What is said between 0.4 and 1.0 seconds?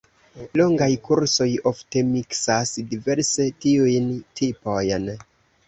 Longaj